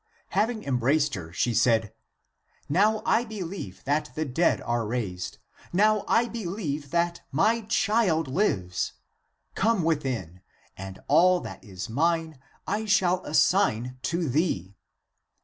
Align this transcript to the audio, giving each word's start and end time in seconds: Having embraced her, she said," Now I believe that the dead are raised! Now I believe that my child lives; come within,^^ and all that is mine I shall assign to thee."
Having 0.29 0.63
embraced 0.63 1.13
her, 1.13 1.31
she 1.31 1.53
said," 1.53 1.93
Now 2.67 3.03
I 3.05 3.23
believe 3.23 3.83
that 3.83 4.09
the 4.15 4.25
dead 4.25 4.59
are 4.61 4.87
raised! 4.87 5.37
Now 5.71 6.05
I 6.07 6.27
believe 6.27 6.89
that 6.89 7.21
my 7.31 7.61
child 7.69 8.27
lives; 8.27 8.93
come 9.53 9.83
within,^^ 9.83 10.41
and 10.75 10.99
all 11.07 11.39
that 11.41 11.63
is 11.63 11.87
mine 11.87 12.39
I 12.65 12.85
shall 12.85 13.23
assign 13.27 13.99
to 14.01 14.27
thee." 14.27 14.75